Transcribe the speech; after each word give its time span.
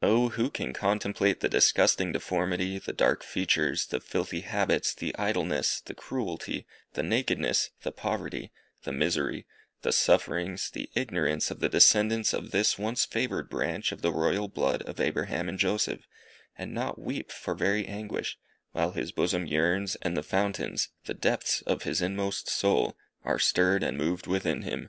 Oh! 0.00 0.30
who 0.30 0.48
can 0.48 0.72
contemplate 0.72 1.40
the 1.40 1.48
disgusting 1.50 2.10
deformity, 2.12 2.78
the 2.78 2.94
dark 2.94 3.22
features, 3.22 3.84
the 3.88 4.00
filthy 4.00 4.40
habits, 4.40 4.94
the 4.94 5.14
idleness, 5.18 5.82
the 5.82 5.92
cruelty, 5.92 6.66
the 6.94 7.02
nakedness, 7.02 7.68
the 7.82 7.92
poverty, 7.92 8.50
the 8.84 8.92
misery, 8.94 9.44
the 9.82 9.92
sufferings, 9.92 10.70
the 10.70 10.88
ignorance 10.94 11.50
of 11.50 11.60
the 11.60 11.68
descendants 11.68 12.32
of 12.32 12.50
this 12.50 12.78
once 12.78 13.04
favoured 13.04 13.50
branch 13.50 13.92
of 13.92 14.00
the 14.00 14.10
royal 14.10 14.48
blood 14.48 14.80
of 14.84 15.00
Abraham 15.00 15.50
and 15.50 15.58
Joseph, 15.58 16.06
and 16.56 16.72
not 16.72 16.98
weep 16.98 17.30
for 17.30 17.54
very 17.54 17.86
anguish, 17.86 18.38
while 18.72 18.92
his 18.92 19.12
bosom 19.12 19.44
yearns, 19.44 19.96
and 19.96 20.16
the 20.16 20.22
fountains 20.22 20.88
the 21.04 21.12
depths 21.12 21.60
of 21.66 21.82
his 21.82 22.00
inmost 22.00 22.48
soul, 22.48 22.96
are 23.22 23.38
stirred 23.38 23.82
and 23.82 23.98
moved 23.98 24.26
within 24.26 24.62
him! 24.62 24.88